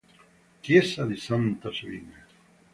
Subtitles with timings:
[0.61, 2.25] Chiesa di Santa Sabina